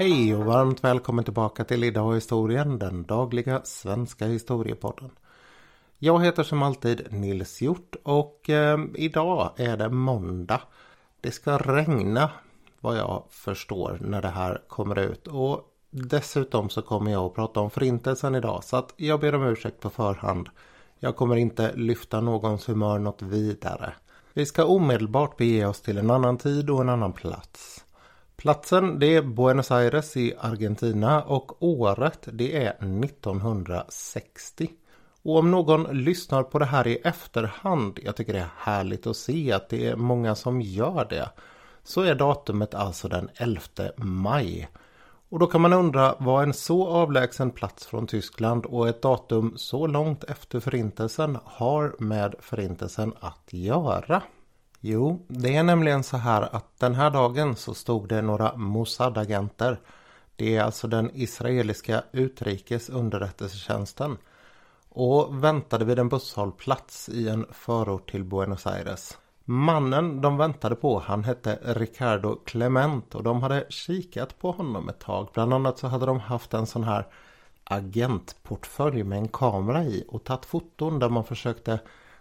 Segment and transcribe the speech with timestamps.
[0.00, 5.10] Hej och varmt välkommen tillbaka till Idag historien, den dagliga svenska historiepodden.
[5.98, 10.60] Jag heter som alltid Nils Hjort och eh, idag är det måndag.
[11.20, 12.30] Det ska regna
[12.80, 15.60] vad jag förstår när det här kommer ut och
[15.90, 19.80] dessutom så kommer jag att prata om förintelsen idag så att jag ber om ursäkt
[19.80, 20.48] på förhand.
[20.98, 23.94] Jag kommer inte lyfta någons humör något vidare.
[24.32, 27.84] Vi ska omedelbart bege oss till en annan tid och en annan plats.
[28.40, 32.70] Platsen det är Buenos Aires i Argentina och året det är
[33.04, 34.70] 1960.
[35.22, 39.16] Och om någon lyssnar på det här i efterhand, jag tycker det är härligt att
[39.16, 41.30] se att det är många som gör det,
[41.82, 43.60] så är datumet alltså den 11
[43.96, 44.68] maj.
[45.28, 49.52] Och då kan man undra vad en så avlägsen plats från Tyskland och ett datum
[49.56, 54.22] så långt efter förintelsen har med förintelsen att göra.
[54.82, 59.80] Jo, det är nämligen så här att den här dagen så stod det några Mossad-agenter.
[60.36, 64.16] Det är alltså den israeliska utrikes underrättelsetjänsten.
[64.88, 69.18] Och väntade vid en busshållplats i en förort till Buenos Aires.
[69.44, 75.00] Mannen de väntade på han hette Ricardo Clement och de hade kikat på honom ett
[75.00, 75.28] tag.
[75.34, 77.06] Bland annat så hade de haft en sån här
[77.64, 81.80] agentportfölj med en kamera i och tagit foton där man försökte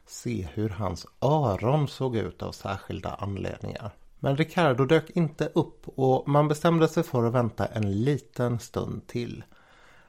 [0.10, 3.92] se hur hans öron såg ut av särskilda anledningar.
[4.20, 9.08] Men Ricardo dök inte upp och man bestämde sig för att vänta en liten stund
[9.08, 9.44] till.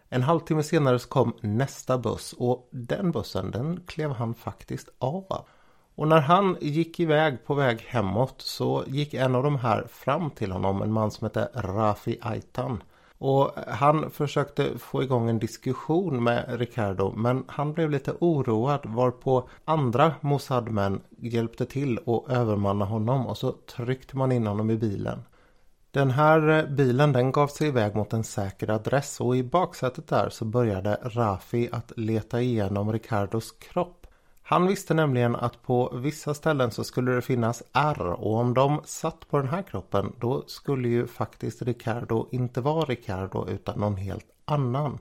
[0.08, 5.44] En halvtimme senare så kom nästa buss och den bussen den klev han faktiskt av.
[5.94, 10.30] Och när han gick iväg på väg hemåt så gick en av de här fram
[10.30, 12.82] till honom, en man som hette Rafi Aitan.
[13.20, 19.48] Och han försökte få igång en diskussion med Ricardo men han blev lite oroad varpå
[19.64, 25.22] andra Mossad-män hjälpte till och övermanna honom och så tryckte man in honom i bilen.
[25.90, 30.28] Den här bilen den gav sig iväg mot en säker adress och i baksätet där
[30.30, 33.99] så började Rafi att leta igenom Ricardos kropp.
[34.50, 38.80] Han visste nämligen att på vissa ställen så skulle det finnas ärr och om de
[38.84, 43.96] satt på den här kroppen då skulle ju faktiskt Ricardo inte vara Ricardo utan någon
[43.96, 44.98] helt annan.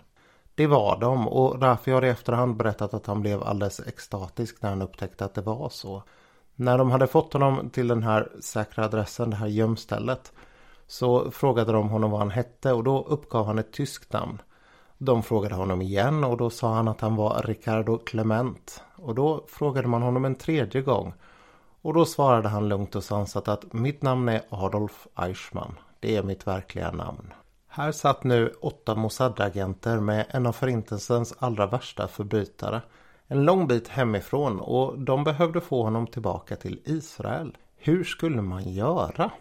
[0.55, 4.69] Det var de och Rafi har i efterhand berättat att han blev alldeles extatisk när
[4.69, 6.03] han upptäckte att det var så.
[6.55, 10.33] När de hade fått honom till den här säkra adressen, det här gömstället,
[10.87, 14.41] så frågade de honom vad han hette och då uppgav han ett tyskt namn.
[15.01, 18.83] De frågade honom igen och då sa han att han var Ricardo Clement.
[18.95, 21.13] Och då frågade man honom en tredje gång.
[21.81, 25.75] Och då svarade han lugnt och sansat att mitt namn är Adolf Eichmann.
[25.99, 27.33] Det är mitt verkliga namn.
[27.67, 32.81] Här satt nu åtta Mossad-agenter med en av förintelsens allra värsta förbrytare.
[33.27, 37.57] En lång bit hemifrån och de behövde få honom tillbaka till Israel.
[37.77, 39.31] Hur skulle man göra?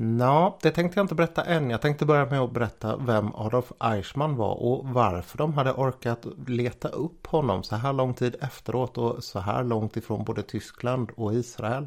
[0.00, 1.70] Ja, det tänkte jag inte berätta än.
[1.70, 6.26] Jag tänkte börja med att berätta vem Adolf Eichmann var och varför de hade orkat
[6.46, 11.10] leta upp honom så här lång tid efteråt och så här långt ifrån både Tyskland
[11.16, 11.86] och Israel.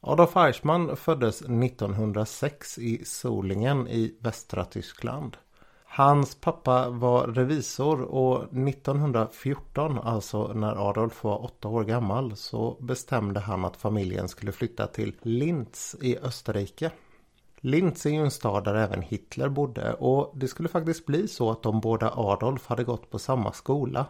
[0.00, 5.36] Adolf Eichmann föddes 1906 i Solingen i västra Tyskland.
[5.94, 13.40] Hans pappa var revisor och 1914, alltså när Adolf var åtta år gammal, så bestämde
[13.40, 16.90] han att familjen skulle flytta till Linz i Österrike.
[17.60, 21.50] Linz är ju en stad där även Hitler bodde och det skulle faktiskt bli så
[21.50, 24.06] att de båda Adolf hade gått på samma skola.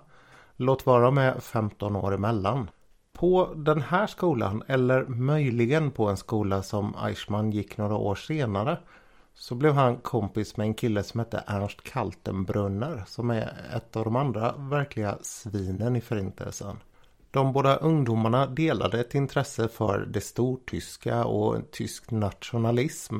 [0.56, 2.70] Låt vara med 15 år emellan.
[3.12, 8.78] På den här skolan, eller möjligen på en skola som Eichmann gick några år senare,
[9.34, 14.04] så blev han kompis med en kille som hette Ernst Kaltenbrunner som är ett av
[14.04, 16.76] de andra verkliga svinen i förintelsen.
[17.30, 23.16] De båda ungdomarna delade ett intresse för det stortyska och tysk nationalism.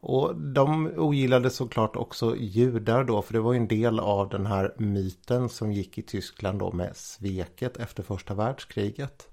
[0.00, 4.74] Och de ogillade såklart också judar då för det var en del av den här
[4.78, 9.28] myten som gick i Tyskland då med sveket efter första världskriget.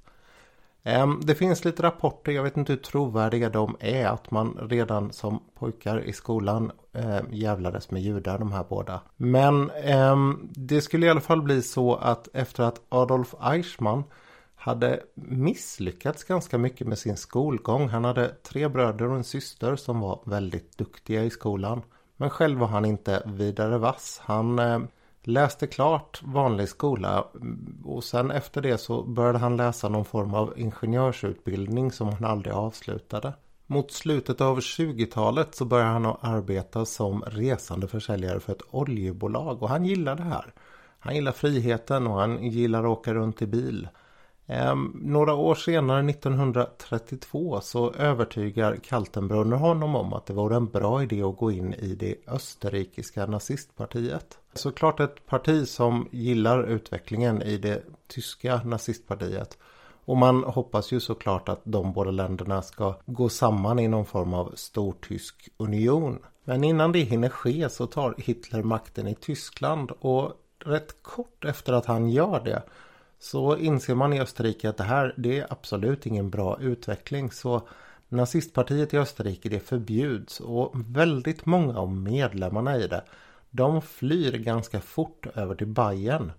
[0.88, 5.14] Ehm, det finns lite rapporter, jag vet inte hur trovärdiga de är, att man redan
[5.14, 9.02] som pojkar i skolan eh, jävlades med judar de här båda.
[9.18, 10.16] Men eh,
[10.50, 14.04] det skulle i alla fall bli så att efter att Adolf Eichmann
[14.56, 17.90] hade misslyckats ganska mycket med sin skolgång.
[17.90, 21.82] Han hade tre bröder och en syster som var väldigt duktiga i skolan.
[22.18, 24.22] Men själv var han inte vidare vass.
[24.24, 24.80] Han eh,
[25.28, 27.26] Läste klart vanlig skola
[27.84, 32.56] och sen efter det så började han läsa någon form av ingenjörsutbildning som han aldrig
[32.56, 33.34] avslutade.
[33.68, 39.64] Mot slutet av 20-talet så började han att arbeta som resande försäljare för ett oljebolag
[39.64, 40.54] och han gillar det här.
[41.00, 43.88] Han gillar friheten och han gillar att åka runt i bil.
[44.48, 51.04] Ehm, några år senare, 1932, så övertygar Kaltenbrunner honom om att det vore en bra
[51.04, 54.38] idé att gå in i det österrikiska nazistpartiet.
[54.54, 59.58] Såklart ett parti som gillar utvecklingen i det tyska nazistpartiet.
[60.06, 64.34] Och man hoppas ju såklart att de båda länderna ska gå samman i någon form
[64.34, 66.20] av stortysk union.
[66.44, 71.74] Men innan det hinner ske så tar Hitler makten i Tyskland och rätt kort efter
[71.74, 72.64] att han gör det
[73.20, 77.32] så inser man i Österrike att det här det är absolut ingen bra utveckling.
[77.32, 77.68] Så
[78.10, 83.04] nazistpartiet i Österrike det förbjuds och väldigt många av medlemmarna i det
[83.56, 86.32] de flyr ganska fort över till Bayern.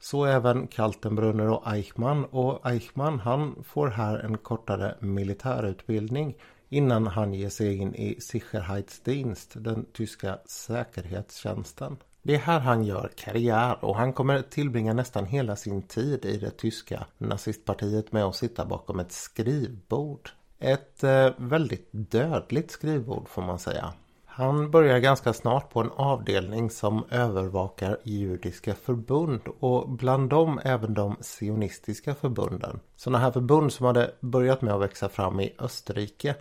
[0.00, 6.36] Så även Kaltenbrunner och Eichmann och Eichmann han får här en kortare militärutbildning
[6.68, 11.96] innan han ger sig in i Sicherheitsdienst, den tyska säkerhetstjänsten.
[12.28, 16.36] Det är här han gör karriär och han kommer tillbringa nästan hela sin tid i
[16.36, 20.30] det tyska nazistpartiet med att sitta bakom ett skrivbord.
[20.58, 23.92] Ett eh, väldigt dödligt skrivbord får man säga.
[24.26, 30.94] Han börjar ganska snart på en avdelning som övervakar judiska förbund och bland dem även
[30.94, 32.80] de sionistiska förbunden.
[32.96, 36.34] Sådana här förbund som hade börjat med att växa fram i Österrike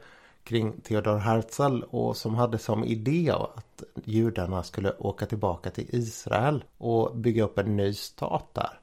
[0.48, 6.64] kring Theodor Herzl och som hade som idé att judarna skulle åka tillbaka till Israel
[6.78, 8.80] och bygga upp en ny stat där.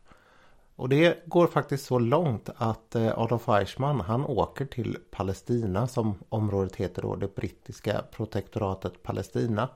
[0.77, 6.15] Och det går faktiskt så långt att eh, Adolf Eichmann han åker till Palestina som
[6.29, 9.69] området heter då det brittiska protektoratet Palestina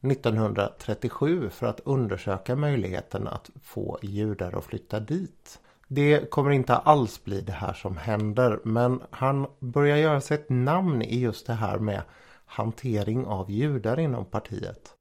[0.00, 5.60] 1937 för att undersöka möjligheten att få judar att flytta dit.
[5.94, 10.48] Det kommer inte alls bli det här som händer men han börjar göra sig ett
[10.48, 12.02] namn i just det här med
[12.46, 14.94] hantering av judar inom partiet.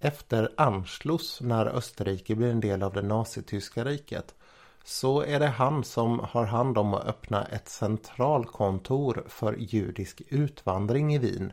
[0.00, 4.34] Efter Anschluss när Österrike blir en del av det nazityska riket
[4.84, 11.14] så är det han som har hand om att öppna ett centralkontor för judisk utvandring
[11.14, 11.52] i Wien.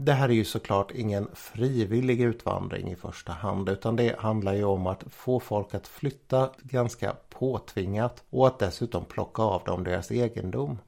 [0.00, 4.64] Det här är ju såklart ingen frivillig utvandring i första hand utan det handlar ju
[4.64, 10.10] om att få folk att flytta ganska påtvingat och att dessutom plocka av dem deras
[10.10, 10.78] egendom.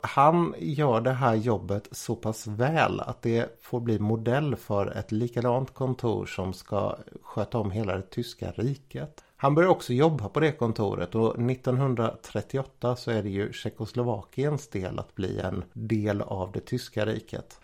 [0.00, 5.12] Han gör det här jobbet så pass väl att det får bli modell för ett
[5.12, 9.24] likadant kontor som ska sköta om hela det tyska riket.
[9.36, 14.98] Han börjar också jobba på det kontoret och 1938 så är det ju Tjeckoslovakiens del
[14.98, 17.60] att bli en del av det tyska riket.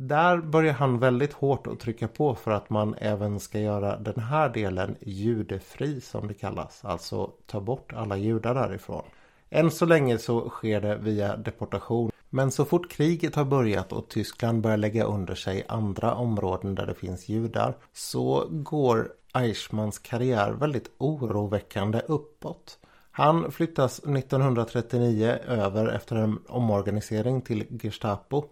[0.00, 4.20] Där börjar han väldigt hårt att trycka på för att man även ska göra den
[4.20, 6.84] här delen judefri som det kallas.
[6.84, 9.02] Alltså ta bort alla judar därifrån.
[9.50, 12.10] Än så länge så sker det via deportation.
[12.30, 16.86] Men så fort kriget har börjat och Tyskland börjar lägga under sig andra områden där
[16.86, 22.78] det finns judar så går Eichmanns karriär väldigt oroväckande uppåt.
[23.10, 28.44] Han flyttas 1939 över efter en omorganisering till Gestapo.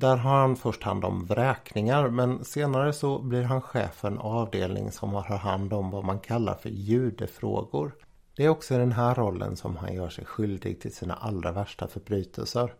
[0.00, 5.14] Där har han först hand om vräkningar men senare så blir han chefen avdelning som
[5.14, 7.94] har hand om vad man kallar för judefrågor.
[8.36, 11.52] Det är också i den här rollen som han gör sig skyldig till sina allra
[11.52, 12.72] värsta förbrytelser.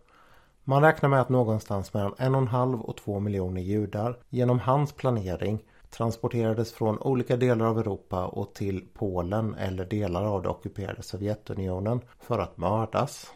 [0.63, 4.59] Man räknar med att någonstans mellan en och en halv och två miljoner judar genom
[4.59, 10.49] hans planering transporterades från olika delar av Europa och till Polen eller delar av det
[10.49, 13.31] ockuperade Sovjetunionen för att mördas.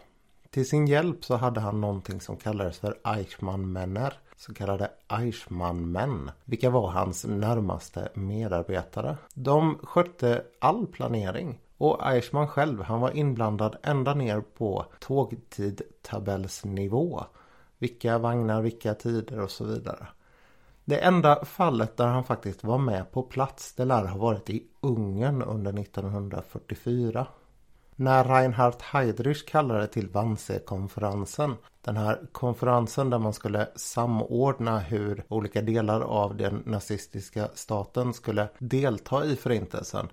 [0.54, 6.70] Till sin hjälp så hade han någonting som kallades för Eichmann-männer, så kallade Eichmann-män, vilka
[6.70, 9.18] var hans närmaste medarbetare.
[9.34, 17.24] De skötte all planering och Eichmann själv han var inblandad ända ner på tågtidtabellsnivå.
[17.78, 20.08] Vilka vagnar, vilka tider och så vidare.
[20.86, 24.64] Det enda fallet där han faktiskt var med på plats det lär ha varit i
[24.82, 27.28] Ungern under 1944.
[27.96, 31.56] När Reinhard Heydrich kallade till Wannsee-konferensen.
[31.82, 38.48] Den här konferensen där man skulle samordna hur olika delar av den nazistiska staten skulle
[38.60, 40.08] delta i förintelsen.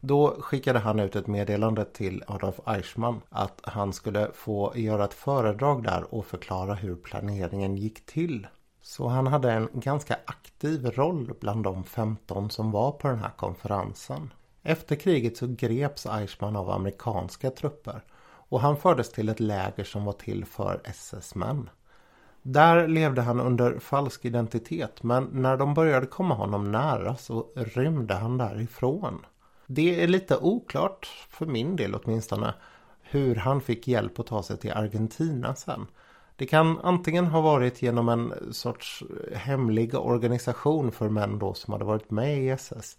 [0.00, 5.14] Då skickade han ut ett meddelande till Adolf Eichmann att han skulle få göra ett
[5.14, 8.46] föredrag där och förklara hur planeringen gick till.
[8.82, 13.32] Så han hade en ganska aktiv roll bland de 15 som var på den här
[13.36, 14.30] konferensen.
[14.66, 18.00] Efter kriget så greps Eichmann av amerikanska trupper
[18.48, 21.70] och han fördes till ett läger som var till för SS-män.
[22.42, 28.14] Där levde han under falsk identitet men när de började komma honom nära så rymde
[28.14, 29.26] han därifrån.
[29.66, 32.54] Det är lite oklart, för min del åtminstone,
[33.02, 35.86] hur han fick hjälp att ta sig till Argentina sen.
[36.36, 39.04] Det kan antingen ha varit genom en sorts
[39.34, 42.96] hemlig organisation för män då som hade varit med i SS.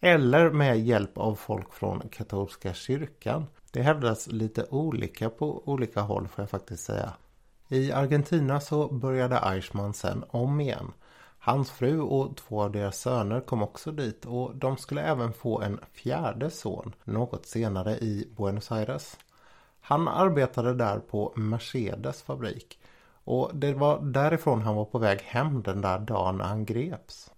[0.00, 3.46] Eller med hjälp av folk från katolska kyrkan.
[3.70, 7.12] Det hävdas lite olika på olika håll får jag faktiskt säga.
[7.68, 10.92] I Argentina så började Eichmann sen om igen.
[11.38, 15.60] Hans fru och två av deras söner kom också dit och de skulle även få
[15.60, 19.16] en fjärde son något senare i Buenos Aires.
[19.80, 22.78] Han arbetade där på Mercedes fabrik
[23.24, 27.30] och det var därifrån han var på väg hem den där dagen när han greps.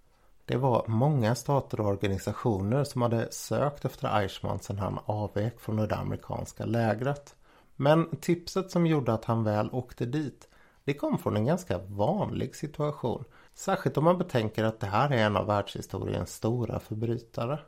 [0.48, 5.76] Det var många stater och organisationer som hade sökt efter Eichmann sedan han avvek från
[5.76, 7.34] det amerikanska lägret.
[7.76, 10.48] Men tipset som gjorde att han väl åkte dit
[10.84, 13.24] det kom från en ganska vanlig situation.
[13.54, 17.58] Särskilt om man betänker att det här är en av världshistoriens stora förbrytare.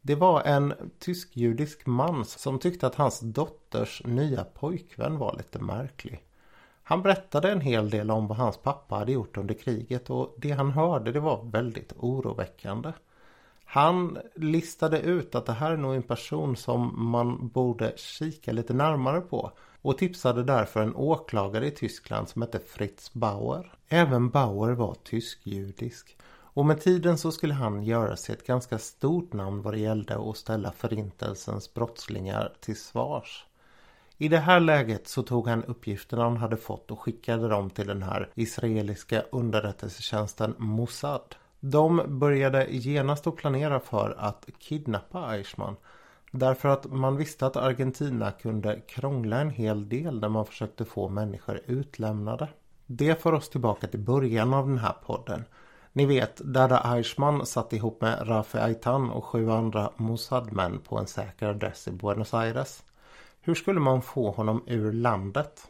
[0.00, 6.24] Det var en tysk-judisk man som tyckte att hans dotters nya pojkvän var lite märklig.
[6.90, 10.50] Han berättade en hel del om vad hans pappa hade gjort under kriget och det
[10.50, 12.92] han hörde det var väldigt oroväckande.
[13.64, 18.74] Han listade ut att det här är nog en person som man borde kika lite
[18.74, 23.72] närmare på och tipsade därför en åklagare i Tyskland som hette Fritz Bauer.
[23.88, 29.32] Även Bauer var tysk-judisk och med tiden så skulle han göra sig ett ganska stort
[29.32, 33.46] namn vad det gällde att ställa förintelsens brottslingar till svars.
[34.22, 37.86] I det här läget så tog han uppgifterna han hade fått och skickade dem till
[37.86, 41.34] den här israeliska underrättelsetjänsten Mossad.
[41.60, 45.76] De började genast att planera för att kidnappa Eichmann.
[46.30, 51.08] Därför att man visste att Argentina kunde krångla en hel del när man försökte få
[51.08, 52.48] människor utlämnade.
[52.86, 55.44] Det för oss tillbaka till början av den här podden.
[55.92, 61.06] Ni vet, Dada Eichmann satt ihop med Rafi Aitan och sju andra Mossad-män på en
[61.06, 62.82] säker adress i Buenos Aires.
[63.42, 65.68] Hur skulle man få honom ur landet?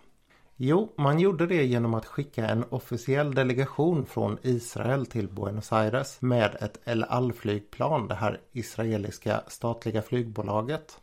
[0.56, 6.22] Jo, man gjorde det genom att skicka en officiell delegation från Israel till Buenos Aires
[6.22, 11.00] med ett El Al-flygplan, det här israeliska statliga flygbolaget.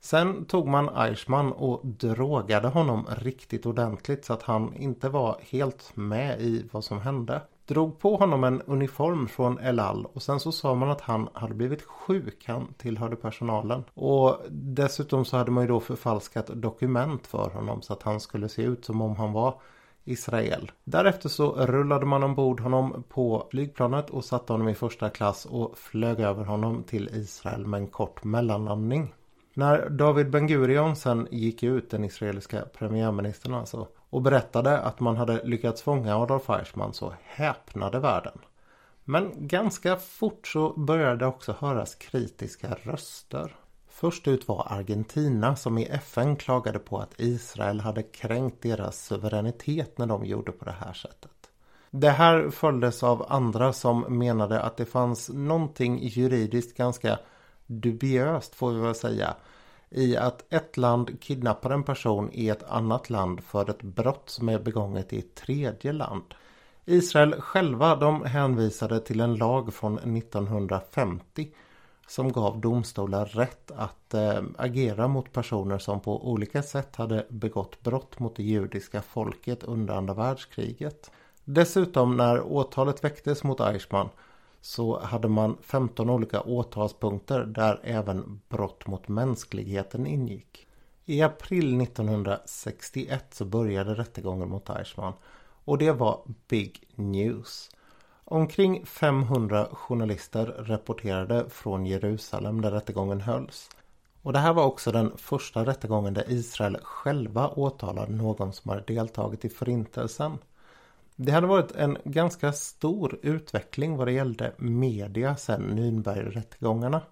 [0.00, 5.96] Sen tog man Eichmann och drogade honom riktigt ordentligt så att han inte var helt
[5.96, 10.52] med i vad som hände drog på honom en uniform från Elal och sen så
[10.52, 13.84] sa man att han hade blivit sjuk, han tillhörde personalen.
[13.94, 18.48] Och dessutom så hade man ju då förfalskat dokument för honom så att han skulle
[18.48, 19.60] se ut som om han var
[20.04, 20.72] Israel.
[20.84, 25.78] Därefter så rullade man ombord honom på flygplanet och satte honom i första klass och
[25.78, 29.14] flög över honom till Israel med en kort mellanlandning.
[29.54, 35.16] När David Ben Gurion sen gick ut, den israeliska premiärministern alltså, och berättade att man
[35.16, 38.38] hade lyckats fånga Adolf Eichmann så häpnade världen.
[39.04, 43.56] Men ganska fort så började det också höras kritiska röster.
[43.88, 49.98] Först ut var Argentina som i FN klagade på att Israel hade kränkt deras suveränitet
[49.98, 51.30] när de gjorde på det här sättet.
[51.90, 57.18] Det här följdes av andra som menade att det fanns någonting juridiskt ganska
[57.66, 59.34] dubiöst får vi väl säga
[59.90, 64.48] i att ett land kidnappar en person i ett annat land för ett brott som
[64.48, 66.34] är begånget i ett tredje land.
[66.84, 71.50] Israel själva de hänvisade till en lag från 1950
[72.06, 77.82] som gav domstolar rätt att eh, agera mot personer som på olika sätt hade begått
[77.82, 81.10] brott mot det judiska folket under andra världskriget.
[81.44, 84.08] Dessutom när åtalet väcktes mot Eichmann
[84.60, 90.66] så hade man 15 olika åtalspunkter där även brott mot mänskligheten ingick.
[91.04, 95.12] I april 1961 så började rättegången mot Eichmann
[95.64, 97.70] och det var Big News.
[98.24, 103.70] Omkring 500 journalister rapporterade från Jerusalem där rättegången hölls.
[104.22, 108.94] Och det här var också den första rättegången där Israel själva åtalade någon som hade
[108.94, 110.38] deltagit i förintelsen.
[111.16, 117.02] Det hade varit en ganska stor utveckling vad det gällde media sedan Nürnbergrättegångarna.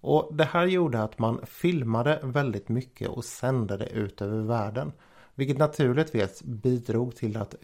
[0.00, 4.92] Och det här gjorde att man filmade väldigt mycket och sände det ut över världen.
[5.34, 7.54] Vilket naturligtvis bidrog till att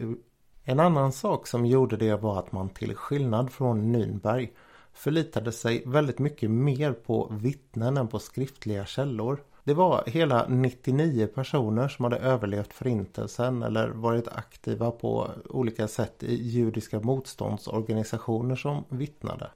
[0.63, 4.49] en annan sak som gjorde det var att man till skillnad från Nürnberg
[4.93, 9.43] förlitade sig väldigt mycket mer på vittnen än på skriftliga källor.
[9.67, 16.23] Det var hela 99 personer som hade överlevt förintelsen eller varit aktiva på olika sätt
[16.23, 19.51] i judiska motståndsorganisationer som vittnade.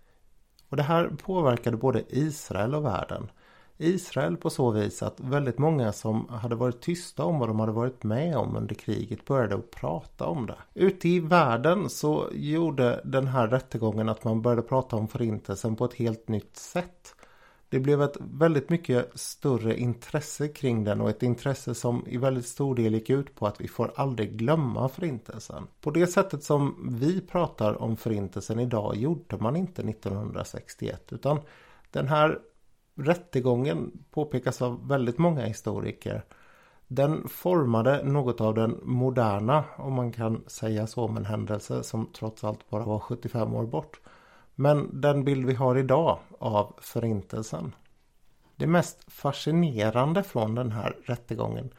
[0.69, 3.31] Och det här påverkade både Israel och världen.
[3.77, 7.71] Israel på så vis att väldigt många som hade varit tysta om vad de hade
[7.71, 10.57] varit med om under kriget började att prata om det.
[10.73, 15.85] Ute i världen så gjorde den här rättegången att man började prata om förintelsen på
[15.85, 17.15] ett helt nytt sätt.
[17.71, 22.45] Det blev ett väldigt mycket större intresse kring den och ett intresse som i väldigt
[22.45, 25.67] stor del gick ut på att vi får aldrig glömma förintelsen.
[25.81, 31.39] På det sättet som vi pratar om förintelsen idag gjorde man inte 1961 utan
[31.91, 32.39] den här
[32.95, 36.25] rättegången påpekas av väldigt många historiker.
[36.87, 42.09] Den formade något av den moderna, om man kan säga så, om en händelse som
[42.13, 43.99] trots allt bara var 75 år bort.
[44.55, 47.75] Men den bild vi har idag av förintelsen.
[48.55, 51.73] Det mest fascinerande från den här rättegången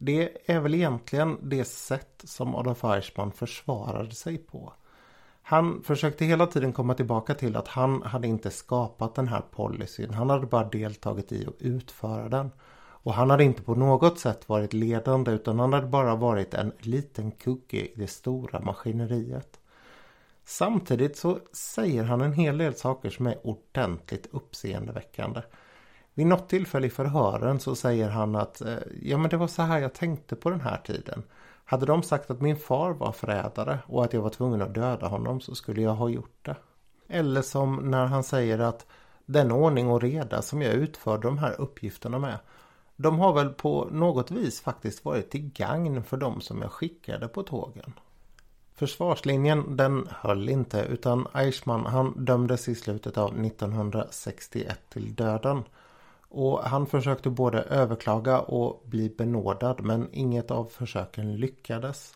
[0.00, 4.72] det är väl egentligen det sätt som Adolf Eichmann försvarade sig på.
[5.42, 10.14] Han försökte hela tiden komma tillbaka till att han hade inte skapat den här policyn.
[10.14, 12.50] Han hade bara deltagit i att utföra den.
[12.78, 16.72] Och han hade inte på något sätt varit ledande utan han hade bara varit en
[16.78, 19.57] liten kugge i det stora maskineriet.
[20.48, 25.42] Samtidigt så säger han en hel del saker som är ordentligt uppseendeväckande.
[26.14, 29.62] Vid något tillfälle i förhören så säger han att eh, ja men det var så
[29.62, 31.22] här jag tänkte på den här tiden.
[31.64, 35.06] Hade de sagt att min far var förrädare och att jag var tvungen att döda
[35.06, 36.56] honom så skulle jag ha gjort det.
[37.08, 38.86] Eller som när han säger att
[39.26, 42.38] den ordning och reda som jag utförde de här uppgifterna med
[42.96, 47.28] de har väl på något vis faktiskt varit till gagn för de som jag skickade
[47.28, 47.92] på tågen.
[48.78, 55.62] Försvarslinjen den höll inte utan Eichmann han dömdes i slutet av 1961 till döden.
[56.28, 62.14] Och han försökte både överklaga och bli benådad men inget av försöken lyckades.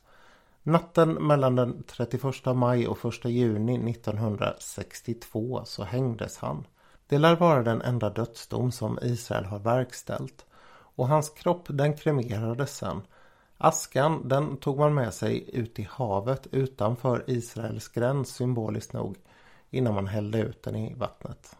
[0.62, 2.22] Natten mellan den 31
[2.54, 6.66] maj och 1 juni 1962 så hängdes han.
[7.06, 10.46] Det lär vara den enda dödsdom som Israel har verkställt.
[10.94, 13.02] Och hans kropp den kremerades sen.
[13.64, 19.16] Askan den tog man med sig ut i havet utanför Israels gräns symboliskt nog
[19.70, 21.56] innan man hällde ut den i vattnet.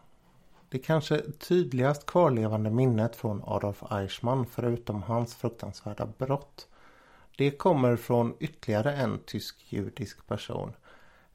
[0.69, 6.67] Det kanske tydligast kvarlevande minnet från Adolf Eichmann förutom hans fruktansvärda brott.
[7.37, 10.73] Det kommer från ytterligare en tysk-judisk person.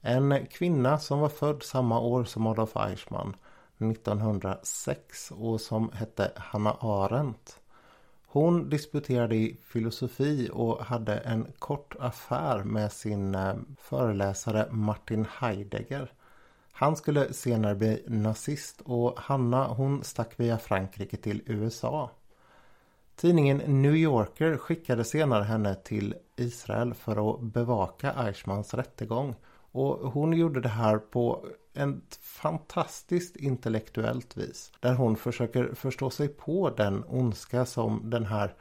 [0.01, 3.37] En kvinna som var född samma år som Adolf Eichmann,
[3.79, 7.61] 1906 och som hette Hanna Arendt.
[8.31, 16.13] Hon disputerade i filosofi och hade en kort affär med sin eh, föreläsare Martin Heidegger.
[16.73, 22.11] Han skulle senare bli nazist och Hanna hon stack via Frankrike till USA.
[23.17, 29.35] Tidningen New Yorker skickade senare henne till Israel för att bevaka Eichmanns rättegång.
[29.73, 31.47] Och hon gjorde det här på
[31.79, 34.73] ett fantastiskt intellektuellt vis.
[34.81, 38.55] Där hon försöker förstå sig på den ondska som den här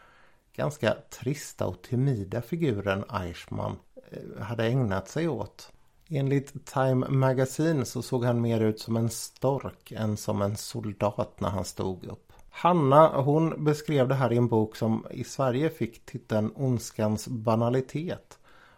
[0.53, 3.75] ganska trista och timida figuren Eichmann
[4.11, 5.71] eh, hade ägnat sig åt.
[6.09, 11.39] Enligt Time Magazine så såg han mer ut som en stork än som en soldat
[11.39, 12.33] när han stod upp.
[12.49, 18.36] Hanna hon beskrev det här i en bok som i Sverige fick titeln Ondskans banalitet.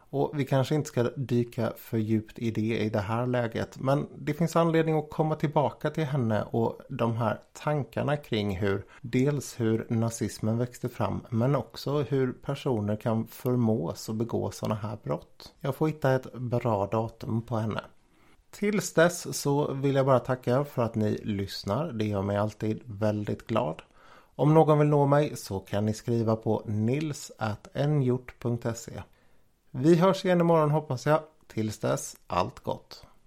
[0.09, 3.79] Och vi kanske inte ska dyka för djupt i det i det här läget.
[3.79, 8.85] Men det finns anledning att komma tillbaka till henne och de här tankarna kring hur
[9.01, 14.97] dels hur nazismen växte fram men också hur personer kan förmås att begå sådana här
[15.03, 15.53] brott.
[15.59, 17.81] Jag får hitta ett bra datum på henne.
[18.51, 21.91] Tills dess så vill jag bara tacka för att ni lyssnar.
[21.91, 23.81] Det gör mig alltid väldigt glad.
[24.35, 27.41] Om någon vill nå mig så kan ni skriva på nils.nhjort.se
[29.71, 31.23] vi hörs igen imorgon hoppas jag.
[31.47, 33.05] Tills dess, allt gott.